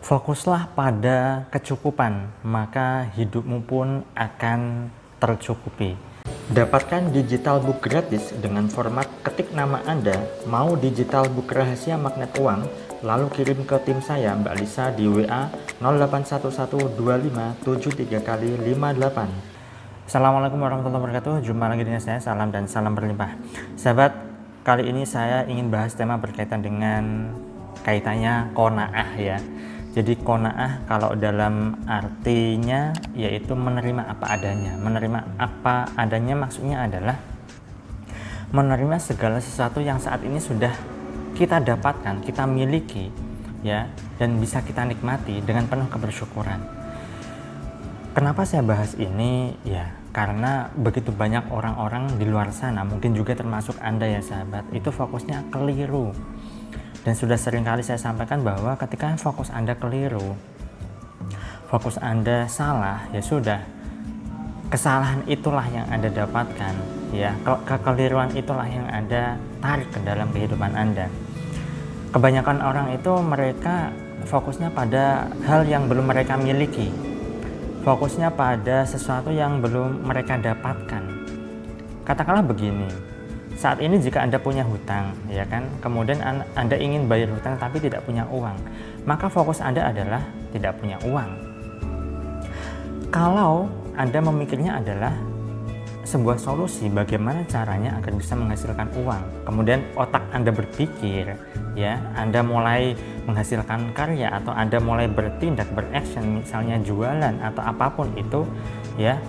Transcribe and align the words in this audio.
Fokuslah 0.00 0.72
pada 0.72 1.44
kecukupan, 1.52 2.32
maka 2.40 3.04
hidupmu 3.20 3.60
pun 3.68 4.00
akan 4.16 4.88
tercukupi. 5.20 5.92
Dapatkan 6.48 7.12
digital 7.12 7.60
book 7.60 7.84
gratis 7.84 8.32
dengan 8.40 8.64
format 8.72 9.04
ketik 9.20 9.52
nama 9.52 9.84
Anda, 9.84 10.16
mau 10.48 10.72
digital 10.72 11.28
book 11.28 11.52
rahasia 11.52 12.00
magnet 12.00 12.32
uang, 12.40 12.64
lalu 13.04 13.28
kirim 13.28 13.60
ke 13.68 13.76
tim 13.84 14.00
saya 14.00 14.32
Mbak 14.40 14.54
Lisa 14.56 14.88
di 14.88 15.04
WA 15.04 15.52
08112573 15.84 18.24
kali 18.24 18.56
58. 18.56 20.08
Assalamualaikum 20.08 20.64
warahmatullahi 20.64 21.12
wabarakatuh. 21.12 21.44
Jumpa 21.44 21.76
lagi 21.76 21.84
dengan 21.84 22.00
saya. 22.00 22.24
Salam 22.24 22.48
dan 22.48 22.64
salam 22.64 22.96
berlimpah. 22.96 23.36
Sahabat, 23.76 24.16
kali 24.64 24.88
ini 24.88 25.04
saya 25.04 25.44
ingin 25.44 25.68
bahas 25.68 25.92
tema 25.92 26.16
berkaitan 26.16 26.64
dengan 26.64 27.36
kaitannya 27.84 28.48
konaah 28.56 29.12
ya 29.20 29.36
jadi 29.90 30.14
kona'ah 30.22 30.86
kalau 30.86 31.18
dalam 31.18 31.74
artinya 31.90 32.94
yaitu 33.18 33.58
menerima 33.58 34.06
apa 34.06 34.38
adanya. 34.38 34.78
Menerima 34.78 35.34
apa 35.34 35.90
adanya 35.98 36.38
maksudnya 36.38 36.86
adalah 36.86 37.18
menerima 38.54 38.96
segala 39.02 39.42
sesuatu 39.42 39.82
yang 39.82 39.98
saat 39.98 40.22
ini 40.22 40.38
sudah 40.38 40.70
kita 41.34 41.58
dapatkan, 41.58 42.22
kita 42.22 42.46
miliki 42.46 43.10
ya 43.66 43.90
dan 44.18 44.38
bisa 44.38 44.62
kita 44.62 44.86
nikmati 44.86 45.42
dengan 45.42 45.66
penuh 45.66 45.90
kebersyukuran. 45.90 46.62
Kenapa 48.10 48.42
saya 48.42 48.66
bahas 48.66 48.98
ini? 48.98 49.54
Ya, 49.62 49.94
karena 50.10 50.70
begitu 50.74 51.14
banyak 51.14 51.46
orang-orang 51.54 52.18
di 52.18 52.26
luar 52.26 52.50
sana, 52.50 52.82
mungkin 52.82 53.14
juga 53.14 53.38
termasuk 53.38 53.78
Anda 53.78 54.10
ya 54.10 54.18
sahabat, 54.18 54.66
itu 54.74 54.90
fokusnya 54.90 55.54
keliru 55.54 56.10
dan 57.00 57.16
sudah 57.16 57.40
sering 57.40 57.64
kali 57.64 57.80
saya 57.80 57.96
sampaikan 57.96 58.44
bahwa 58.44 58.76
ketika 58.76 59.16
fokus 59.16 59.48
Anda 59.48 59.72
keliru, 59.72 60.36
fokus 61.72 61.96
Anda 61.96 62.44
salah, 62.44 63.08
ya 63.08 63.24
sudah. 63.24 63.60
Kesalahan 64.68 65.24
itulah 65.24 65.64
yang 65.72 65.88
Anda 65.88 66.12
dapatkan, 66.12 66.74
ya. 67.16 67.32
Kekeliruan 67.42 68.36
itulah 68.36 68.68
yang 68.68 68.86
Anda 68.86 69.40
tarik 69.64 69.88
ke 69.90 69.98
dalam 70.04 70.28
kehidupan 70.30 70.76
Anda. 70.76 71.08
Kebanyakan 72.12 72.58
orang 72.60 72.92
itu 72.92 73.12
mereka 73.24 73.90
fokusnya 74.28 74.70
pada 74.70 75.30
hal 75.48 75.64
yang 75.64 75.88
belum 75.88 76.04
mereka 76.04 76.36
miliki. 76.36 76.92
Fokusnya 77.80 78.28
pada 78.36 78.84
sesuatu 78.84 79.32
yang 79.32 79.64
belum 79.64 80.04
mereka 80.04 80.36
dapatkan. 80.36 81.02
Katakanlah 82.04 82.44
begini, 82.44 83.09
saat 83.60 83.76
ini 83.84 84.00
jika 84.00 84.24
Anda 84.24 84.40
punya 84.40 84.64
hutang, 84.64 85.12
ya 85.28 85.44
kan, 85.44 85.68
kemudian 85.84 86.24
Anda 86.56 86.80
ingin 86.80 87.04
bayar 87.04 87.28
hutang 87.28 87.60
tapi 87.60 87.76
tidak 87.76 88.00
punya 88.08 88.24
uang, 88.32 88.56
maka 89.04 89.28
fokus 89.28 89.60
Anda 89.60 89.84
adalah 89.92 90.24
tidak 90.48 90.80
punya 90.80 90.96
uang. 91.04 91.28
Kalau 93.12 93.68
Anda 94.00 94.16
memikirnya 94.24 94.80
adalah 94.80 95.12
sebuah 96.08 96.40
solusi 96.40 96.88
bagaimana 96.88 97.44
caranya 97.44 98.00
agar 98.00 98.16
bisa 98.16 98.32
menghasilkan 98.32 98.96
uang. 98.96 99.44
Kemudian 99.44 99.84
otak 99.92 100.24
Anda 100.32 100.56
berpikir, 100.56 101.36
ya, 101.76 102.00
Anda 102.16 102.40
mulai 102.40 102.96
menghasilkan 103.28 103.92
karya 103.92 104.40
atau 104.40 104.56
Anda 104.56 104.80
mulai 104.80 105.04
bertindak 105.04 105.68
beraction 105.76 106.40
misalnya 106.40 106.80
jualan 106.80 107.36
atau 107.44 107.60
apa 107.60 107.92
pun 107.92 108.08
itu, 108.16 108.40
ya, 108.96 109.20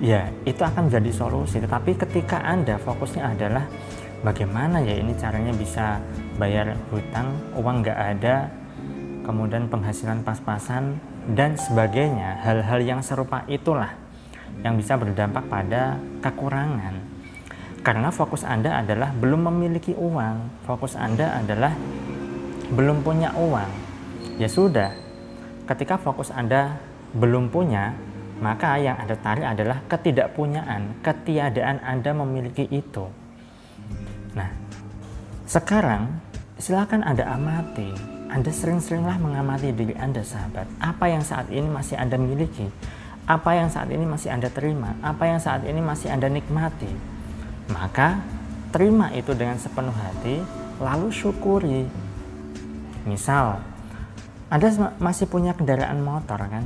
ya 0.00 0.32
itu 0.48 0.60
akan 0.64 0.88
menjadi 0.88 1.12
solusi. 1.12 1.60
Tetapi 1.60 1.94
ketika 1.94 2.40
anda 2.40 2.80
fokusnya 2.80 3.36
adalah 3.36 3.64
bagaimana 4.24 4.80
ya 4.80 4.96
ini 4.96 5.12
caranya 5.14 5.52
bisa 5.54 6.00
bayar 6.40 6.74
hutang 6.88 7.36
uang 7.56 7.84
nggak 7.84 7.98
ada 8.16 8.48
kemudian 9.22 9.68
penghasilan 9.68 10.24
pas-pasan 10.24 10.96
dan 11.36 11.54
sebagainya. 11.54 12.40
Hal-hal 12.42 12.80
yang 12.82 13.00
serupa 13.04 13.44
itulah 13.46 13.92
yang 14.64 14.74
bisa 14.80 14.96
berdampak 14.96 15.46
pada 15.46 16.00
kekurangan. 16.24 16.96
Karena 17.80 18.12
fokus 18.12 18.44
anda 18.44 18.76
adalah 18.76 19.12
belum 19.16 19.48
memiliki 19.48 19.96
uang. 19.96 20.64
Fokus 20.68 20.96
anda 21.00 21.32
adalah 21.40 21.72
belum 22.72 23.00
punya 23.00 23.32
uang. 23.36 23.70
Ya 24.36 24.48
sudah 24.48 24.92
ketika 25.64 25.96
fokus 25.96 26.28
anda 26.32 26.76
belum 27.16 27.48
punya 27.48 27.96
maka 28.40 28.80
yang 28.80 28.96
Anda 28.96 29.20
tarik 29.20 29.44
adalah 29.44 29.84
ketidakpunyaan, 29.84 31.04
ketiadaan 31.04 31.84
Anda 31.84 32.16
memiliki 32.16 32.64
itu. 32.72 33.04
Nah, 34.32 34.48
sekarang 35.44 36.08
silakan 36.56 37.04
Anda 37.04 37.28
amati. 37.28 37.92
Anda 38.30 38.48
sering-seringlah 38.48 39.20
mengamati 39.20 39.74
diri 39.74 39.92
Anda, 39.98 40.24
sahabat. 40.24 40.64
Apa 40.80 41.10
yang 41.10 41.20
saat 41.20 41.50
ini 41.52 41.66
masih 41.66 41.98
Anda 41.98 42.14
miliki? 42.16 42.70
Apa 43.26 43.58
yang 43.58 43.68
saat 43.68 43.90
ini 43.90 44.06
masih 44.06 44.30
Anda 44.30 44.48
terima? 44.48 44.94
Apa 45.02 45.28
yang 45.28 45.42
saat 45.42 45.66
ini 45.66 45.82
masih 45.82 46.08
Anda 46.14 46.30
nikmati? 46.30 46.88
Maka 47.74 48.22
terima 48.70 49.10
itu 49.12 49.34
dengan 49.34 49.58
sepenuh 49.58 49.92
hati, 49.92 50.40
lalu 50.78 51.10
syukuri. 51.10 51.90
Misal, 53.02 53.58
Anda 54.46 54.94
masih 55.02 55.26
punya 55.26 55.50
kendaraan 55.52 55.98
motor 55.98 56.38
kan? 56.38 56.64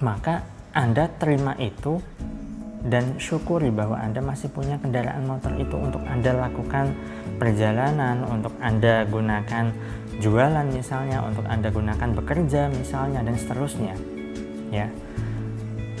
Maka 0.00 0.53
anda 0.74 1.06
terima 1.06 1.54
itu 1.62 2.02
dan 2.84 3.16
syukuri 3.16 3.70
bahwa 3.72 3.96
Anda 3.96 4.20
masih 4.20 4.52
punya 4.52 4.76
kendaraan 4.76 5.24
motor 5.24 5.54
itu 5.56 5.72
untuk 5.72 6.02
Anda 6.04 6.36
lakukan 6.36 6.92
perjalanan, 7.40 8.26
untuk 8.28 8.52
Anda 8.60 9.08
gunakan 9.08 9.72
jualan 10.20 10.66
misalnya, 10.68 11.24
untuk 11.24 11.48
Anda 11.48 11.72
gunakan 11.72 12.10
bekerja 12.18 12.68
misalnya 12.74 13.24
dan 13.24 13.38
seterusnya. 13.40 13.94
Ya. 14.68 14.92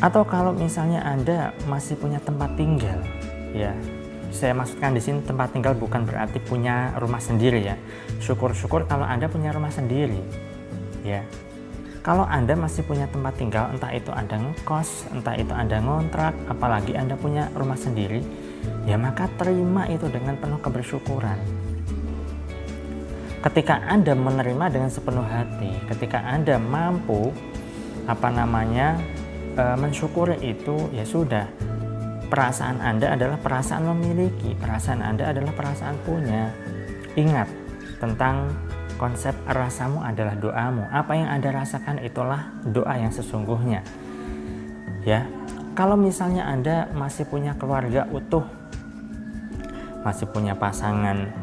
Atau 0.02 0.28
kalau 0.28 0.52
misalnya 0.52 1.00
Anda 1.06 1.56
masih 1.70 1.96
punya 1.96 2.20
tempat 2.20 2.52
tinggal, 2.58 3.00
ya. 3.56 3.72
Saya 4.34 4.50
maksudkan 4.58 4.92
di 4.92 5.00
sini 5.00 5.22
tempat 5.22 5.54
tinggal 5.54 5.78
bukan 5.78 6.02
berarti 6.02 6.42
punya 6.42 6.90
rumah 6.98 7.22
sendiri 7.22 7.62
ya. 7.62 7.78
Syukur-syukur 8.18 8.90
kalau 8.90 9.06
Anda 9.06 9.30
punya 9.30 9.54
rumah 9.54 9.70
sendiri. 9.70 10.18
Ya, 11.06 11.22
kalau 12.04 12.28
Anda 12.28 12.52
masih 12.52 12.84
punya 12.84 13.08
tempat 13.08 13.32
tinggal, 13.40 13.72
entah 13.72 13.88
itu 13.88 14.12
Anda 14.12 14.36
ngekos, 14.36 15.08
entah 15.16 15.40
itu 15.40 15.56
Anda 15.56 15.80
ngontrak, 15.80 16.36
apalagi 16.52 16.92
Anda 17.00 17.16
punya 17.16 17.48
rumah 17.56 17.80
sendiri, 17.80 18.20
ya 18.84 19.00
maka 19.00 19.24
terima 19.40 19.88
itu 19.88 20.12
dengan 20.12 20.36
penuh 20.36 20.60
kebersyukuran. 20.60 21.40
Ketika 23.40 23.88
Anda 23.88 24.12
menerima 24.12 24.68
dengan 24.68 24.92
sepenuh 24.92 25.24
hati, 25.24 25.80
ketika 25.88 26.20
Anda 26.28 26.60
mampu 26.60 27.32
apa 28.04 28.28
namanya 28.28 29.00
e, 29.56 29.64
mensyukuri 29.72 30.36
itu, 30.44 30.92
ya 30.92 31.08
sudah. 31.08 31.48
Perasaan 32.28 32.84
Anda 32.84 33.16
adalah 33.16 33.40
perasaan 33.40 33.88
memiliki, 33.96 34.52
perasaan 34.60 35.00
Anda 35.00 35.32
adalah 35.32 35.56
perasaan 35.56 35.96
punya. 36.04 36.52
Ingat 37.16 37.48
tentang 37.96 38.52
konsep 38.96 39.34
rasamu 39.46 40.02
adalah 40.02 40.38
doamu. 40.38 40.86
Apa 40.90 41.12
yang 41.18 41.28
Anda 41.30 41.50
rasakan 41.50 42.02
itulah 42.02 42.54
doa 42.66 42.94
yang 42.94 43.10
sesungguhnya. 43.10 43.82
Ya. 45.04 45.26
Kalau 45.74 45.98
misalnya 45.98 46.46
Anda 46.46 46.86
masih 46.94 47.26
punya 47.26 47.58
keluarga 47.58 48.06
utuh, 48.14 48.46
masih 50.06 50.30
punya 50.30 50.54
pasangan 50.54 51.34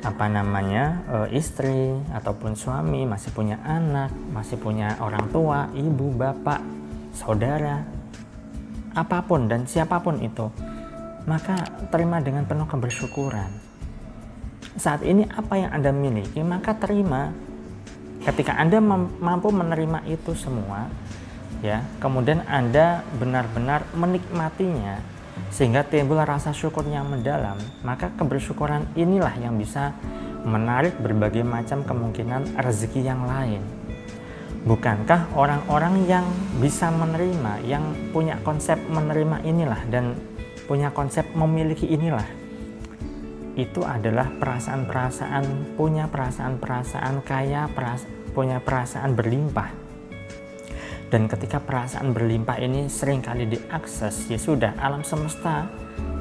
apa 0.00 0.26
namanya 0.28 1.00
e, 1.08 1.40
istri 1.40 1.96
ataupun 2.12 2.56
suami, 2.56 3.08
masih 3.08 3.32
punya 3.32 3.56
anak, 3.64 4.12
masih 4.32 4.60
punya 4.60 5.00
orang 5.00 5.24
tua, 5.32 5.68
ibu, 5.72 6.12
bapak, 6.12 6.60
saudara, 7.16 7.80
apa 8.92 9.24
pun 9.24 9.48
dan 9.48 9.64
siapa 9.64 9.96
pun 10.04 10.20
itu, 10.20 10.52
maka 11.24 11.64
terima 11.88 12.20
dengan 12.20 12.44
penuh 12.44 12.68
kebersyukuran 12.68 13.69
saat 14.78 15.02
ini 15.02 15.26
apa 15.26 15.58
yang 15.58 15.70
Anda 15.74 15.90
miliki, 15.90 16.42
maka 16.46 16.76
terima. 16.78 17.34
Ketika 18.20 18.52
Anda 18.52 18.84
mampu 19.16 19.48
menerima 19.48 20.04
itu 20.04 20.36
semua, 20.36 20.92
ya, 21.64 21.80
kemudian 22.04 22.44
Anda 22.44 23.00
benar-benar 23.16 23.88
menikmatinya 23.96 25.00
sehingga 25.48 25.88
timbul 25.88 26.20
rasa 26.20 26.52
syukur 26.52 26.84
yang 26.84 27.08
mendalam, 27.08 27.56
maka 27.80 28.12
kebersyukuran 28.20 28.92
inilah 28.92 29.32
yang 29.40 29.56
bisa 29.56 29.96
menarik 30.44 31.00
berbagai 31.00 31.40
macam 31.40 31.80
kemungkinan 31.80 32.60
rezeki 32.60 33.08
yang 33.08 33.24
lain. 33.24 33.64
Bukankah 34.68 35.32
orang-orang 35.32 36.04
yang 36.04 36.28
bisa 36.60 36.92
menerima, 36.92 37.64
yang 37.64 37.96
punya 38.12 38.36
konsep 38.44 38.76
menerima 38.76 39.40
inilah 39.48 39.80
dan 39.88 40.12
punya 40.68 40.92
konsep 40.92 41.24
memiliki 41.32 41.88
inilah 41.88 42.28
itu 43.58 43.82
adalah 43.82 44.30
perasaan-perasaan 44.38 45.74
punya 45.74 46.06
perasaan-perasaan 46.06 47.22
kaya 47.26 47.66
peras, 47.70 48.06
punya 48.34 48.62
perasaan 48.62 49.14
berlimpah 49.18 49.70
dan 51.10 51.26
ketika 51.26 51.58
perasaan 51.58 52.14
berlimpah 52.14 52.56
ini 52.62 52.86
sering 52.86 53.18
kali 53.18 53.50
diakses 53.50 54.30
ya 54.30 54.38
sudah 54.38 54.78
alam 54.78 55.02
semesta 55.02 55.66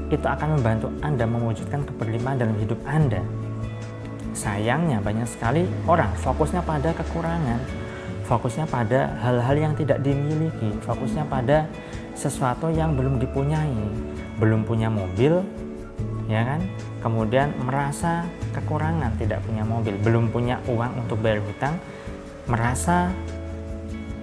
itu 0.09 0.25
akan 0.25 0.57
membantu 0.57 0.89
Anda 1.05 1.29
mewujudkan 1.29 1.85
keberlimpahan 1.85 2.41
dalam 2.41 2.57
hidup 2.57 2.81
Anda 2.89 3.21
sayangnya 4.33 4.97
banyak 4.97 5.29
sekali 5.29 5.69
orang 5.85 6.09
fokusnya 6.17 6.65
pada 6.65 6.89
kekurangan 6.97 7.89
fokusnya 8.29 8.69
pada 8.69 9.09
hal-hal 9.25 9.57
yang 9.57 9.73
tidak 9.73 10.05
dimiliki, 10.05 10.69
fokusnya 10.85 11.25
pada 11.25 11.65
sesuatu 12.13 12.69
yang 12.69 12.93
belum 12.93 13.17
dipunyai, 13.17 13.89
belum 14.37 14.69
punya 14.69 14.85
mobil, 14.85 15.41
ya 16.29 16.45
kan? 16.45 16.61
Kemudian 16.99 17.55
merasa 17.63 18.27
kekurangan 18.51 19.15
tidak 19.15 19.39
punya 19.47 19.63
mobil, 19.63 19.95
belum 20.03 20.35
punya 20.35 20.59
uang 20.67 21.07
untuk 21.07 21.23
bayar 21.23 21.39
hutang, 21.39 21.79
merasa 22.51 23.15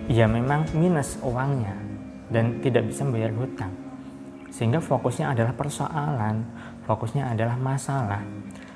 ya 0.06 0.28
memang 0.28 0.68
minus 0.76 1.16
uangnya 1.24 1.72
dan 2.28 2.60
tidak 2.60 2.90
bisa 2.92 3.08
membayar 3.08 3.32
hutang. 3.32 3.72
Sehingga 4.52 4.80
fokusnya 4.80 5.32
adalah 5.32 5.52
persoalan, 5.52 6.44
fokusnya 6.84 7.32
adalah 7.32 7.56
masalah. 7.56 8.22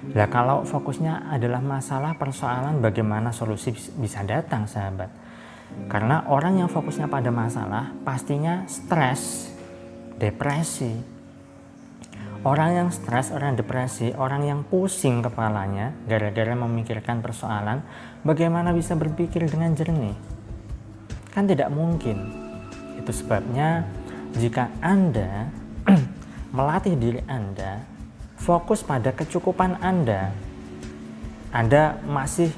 Nah, 0.01 0.29
kalau 0.33 0.65
fokusnya 0.65 1.29
adalah 1.29 1.61
masalah 1.61 2.17
persoalan 2.17 2.81
bagaimana 2.81 3.37
solusi 3.37 3.77
bisa 4.01 4.25
datang, 4.25 4.65
sahabat? 4.65 5.13
Karena 5.93 6.25
orang 6.27 6.65
yang 6.65 6.69
fokusnya 6.73 7.07
pada 7.07 7.29
masalah 7.29 7.93
pastinya 8.03 8.65
stres, 8.65 9.53
depresi. 10.19 11.20
Orang 12.41 12.73
yang 12.73 12.89
stres, 12.89 13.29
orang 13.37 13.53
yang 13.53 13.61
depresi, 13.61 14.17
orang 14.17 14.49
yang 14.49 14.61
pusing 14.65 15.21
kepalanya 15.21 15.93
gara-gara 16.09 16.57
memikirkan 16.57 17.21
persoalan, 17.21 17.85
bagaimana 18.25 18.73
bisa 18.73 18.97
berpikir 18.97 19.45
dengan 19.45 19.77
jernih? 19.77 20.17
Kan 21.37 21.45
tidak 21.45 21.69
mungkin. 21.69 22.33
Itu 22.97 23.13
sebabnya 23.13 23.85
jika 24.41 24.73
Anda 24.81 25.53
melatih 26.57 26.97
diri 26.97 27.21
Anda 27.29 27.85
fokus 28.41 28.81
pada 28.89 29.13
kecukupan 29.13 29.77
Anda. 29.85 30.33
Anda 31.53 32.01
masih 32.09 32.57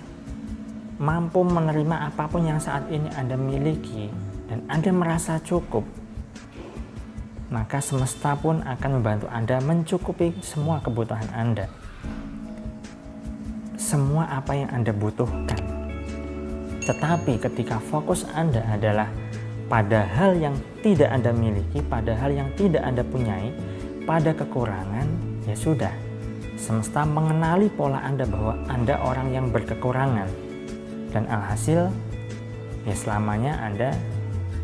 mampu 1.02 1.42
menerima 1.42 2.06
apa 2.06 2.30
pun 2.30 2.46
yang 2.46 2.62
saat 2.62 2.86
ini 2.86 3.10
Anda 3.18 3.34
miliki 3.34 4.06
dan 4.46 4.62
Anda 4.70 4.94
merasa 4.94 5.42
cukup. 5.42 6.01
Maka 7.52 7.84
semesta 7.84 8.32
pun 8.32 8.64
akan 8.64 8.90
membantu 8.96 9.28
Anda 9.28 9.60
mencukupi 9.60 10.40
semua 10.40 10.80
kebutuhan 10.80 11.28
Anda. 11.36 11.68
Semua 13.76 14.24
apa 14.40 14.56
yang 14.56 14.72
Anda 14.72 14.88
butuhkan. 14.96 15.60
Tetapi 16.80 17.36
ketika 17.36 17.76
fokus 17.92 18.24
Anda 18.32 18.64
adalah 18.72 19.12
pada 19.68 20.00
hal 20.00 20.40
yang 20.40 20.56
tidak 20.80 21.12
Anda 21.12 21.28
miliki, 21.36 21.84
pada 21.84 22.16
hal 22.16 22.32
yang 22.32 22.48
tidak 22.56 22.88
Anda 22.88 23.04
punyai, 23.04 23.52
pada 24.08 24.32
kekurangan, 24.32 25.04
ya 25.44 25.52
sudah 25.52 25.92
semesta 26.56 27.04
mengenali 27.04 27.68
pola 27.68 28.00
Anda 28.00 28.24
bahwa 28.24 28.64
Anda 28.72 28.96
orang 28.96 29.28
yang 29.28 29.52
berkekurangan 29.52 30.28
dan 31.12 31.28
alhasil 31.28 31.92
ya 32.88 32.94
selamanya 32.96 33.60
Anda 33.60 33.92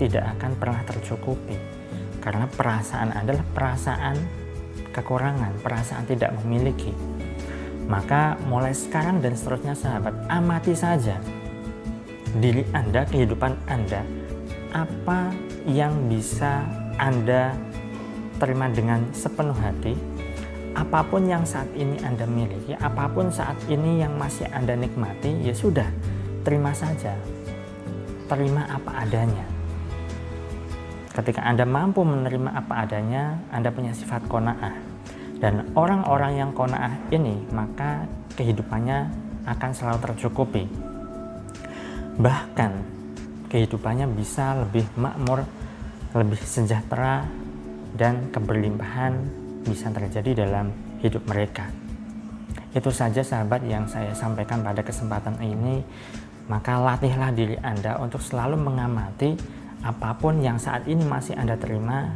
tidak 0.00 0.25
akan 0.40 0.56
pernah 0.56 0.81
tercukupi 0.88 1.77
karena 2.18 2.46
perasaan 2.50 3.14
adalah 3.14 3.44
perasaan 3.54 4.16
kekurangan, 4.94 5.62
perasaan 5.62 6.04
tidak 6.06 6.34
memiliki. 6.42 6.90
Maka 7.88 8.36
mulai 8.44 8.76
sekarang 8.76 9.24
dan 9.24 9.32
seterusnya 9.32 9.72
sahabat, 9.72 10.12
amati 10.28 10.76
saja 10.76 11.16
diri 12.36 12.66
Anda, 12.76 13.08
kehidupan 13.08 13.56
Anda, 13.64 14.04
apa 14.76 15.32
yang 15.64 16.12
bisa 16.12 16.68
Anda 17.00 17.56
terima 18.36 18.68
dengan 18.68 19.08
sepenuh 19.16 19.56
hati 19.56 19.96
apa 20.78 21.02
pun 21.02 21.26
yang 21.26 21.42
saat 21.42 21.66
ini 21.74 21.98
Anda 22.06 22.22
miliki, 22.22 22.70
apa 22.78 23.10
pun 23.10 23.34
saat 23.34 23.58
ini 23.66 23.98
yang 23.98 24.14
masih 24.14 24.46
Anda 24.54 24.78
nikmati, 24.78 25.42
ya 25.42 25.50
sudah, 25.50 25.90
terima 26.46 26.70
saja. 26.70 27.18
Terima 28.30 28.62
apa 28.70 29.02
adanya. 29.02 29.57
Ketika 31.18 31.42
Anda 31.42 31.66
mampu 31.66 32.06
menerima 32.06 32.54
apa 32.54 32.86
adanya, 32.86 33.42
Anda 33.50 33.74
punya 33.74 33.90
sifat 33.90 34.30
kona'ah. 34.30 34.70
Dan 35.42 35.74
orang-orang 35.74 36.38
yang 36.38 36.50
kona'ah 36.54 37.10
ini, 37.10 37.42
maka 37.50 38.06
kehidupannya 38.38 39.10
akan 39.42 39.70
selalu 39.74 39.98
tercukupi. 39.98 40.70
Bahkan, 42.22 42.72
kehidupannya 43.50 44.06
bisa 44.14 44.62
lebih 44.62 44.86
makmur, 44.94 45.42
lebih 46.14 46.38
sejahtera, 46.38 47.26
dan 47.98 48.30
keberlimpahan 48.30 49.18
bisa 49.66 49.90
terjadi 49.90 50.46
dalam 50.46 50.70
hidup 51.02 51.26
mereka. 51.26 51.66
Itu 52.70 52.94
saja 52.94 53.26
sahabat 53.26 53.66
yang 53.66 53.90
saya 53.90 54.14
sampaikan 54.14 54.62
pada 54.62 54.86
kesempatan 54.86 55.34
ini. 55.42 55.82
Maka 56.46 56.78
latihlah 56.78 57.34
diri 57.34 57.58
Anda 57.58 57.98
untuk 57.98 58.22
selalu 58.22 58.54
mengamati 58.56 59.57
apa 59.82 60.14
pun 60.19 60.42
yang 60.42 60.58
saat 60.58 60.86
ini 60.90 61.02
masih 61.06 61.38
Anda 61.38 61.54
terima, 61.54 62.14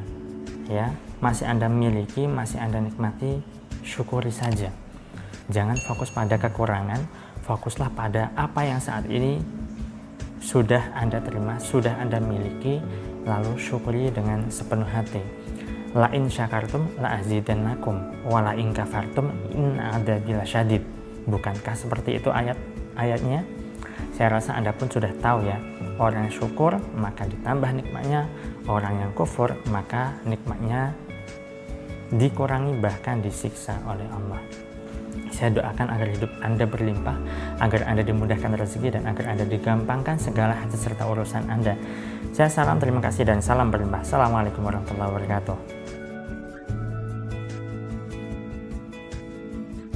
ya, 0.66 0.90
masih 1.22 1.46
Anda 1.46 1.70
miliki, 1.70 2.26
masih 2.26 2.58
Anda 2.58 2.82
nikmati, 2.82 3.38
syukuri 3.86 4.34
saja. 4.34 4.70
Jangan 5.50 5.78
fokus 5.78 6.10
pada 6.10 6.38
kekurangan, 6.38 6.98
fokuslah 7.46 7.90
pada 7.94 8.30
apa 8.34 8.66
yang 8.66 8.80
saat 8.82 9.06
ini 9.06 9.42
sudah 10.42 10.94
Anda 10.98 11.22
terima, 11.22 11.58
sudah 11.62 11.94
Anda 12.02 12.18
miliki, 12.18 12.82
lalu 13.22 13.54
syukuri 13.58 14.10
dengan 14.10 14.50
sepenuh 14.50 14.88
hati. 14.88 15.22
La 15.92 16.08
in 16.16 16.24
syakartum 16.26 16.88
la 17.04 17.20
azidannakum 17.20 18.24
wa 18.24 18.40
la 18.40 18.56
in 18.56 18.72
kafartum 18.72 19.28
in 19.52 19.76
bila 20.24 20.40
syadid 20.40 20.80
bukankah 21.28 21.76
seperti 21.76 22.16
itu 22.16 22.32
ayat 22.32 22.56
ayatnya 22.96 23.44
saya 24.14 24.38
rasa 24.38 24.58
anda 24.58 24.74
pun 24.74 24.90
sudah 24.90 25.10
tahu 25.22 25.46
ya 25.46 25.58
orang 25.98 26.28
yang 26.28 26.34
syukur 26.34 26.78
maka 26.98 27.26
ditambah 27.26 27.70
nikmatnya 27.70 28.26
orang 28.66 28.98
yang 29.02 29.10
kufur 29.14 29.54
maka 29.70 30.16
nikmatnya 30.26 30.94
dikurangi 32.12 32.76
bahkan 32.82 33.24
disiksa 33.24 33.80
oleh 33.88 34.04
Allah 34.10 34.42
saya 35.32 35.48
doakan 35.58 35.88
agar 35.88 36.08
hidup 36.12 36.30
Anda 36.44 36.68
berlimpah, 36.68 37.16
agar 37.58 37.88
Anda 37.88 38.04
dimudahkan 38.04 38.52
rezeki, 38.52 39.00
dan 39.00 39.08
agar 39.08 39.32
Anda 39.32 39.48
digampangkan 39.48 40.20
segala 40.20 40.54
hajat 40.54 40.76
serta 40.76 41.08
urusan 41.08 41.48
Anda. 41.48 41.74
Saya 42.36 42.52
salam 42.52 42.76
terima 42.78 43.00
kasih 43.00 43.26
dan 43.26 43.40
salam 43.40 43.72
berlimpah. 43.72 44.04
Assalamualaikum 44.04 44.60
warahmatullahi 44.62 45.08
wabarakatuh. 45.08 45.81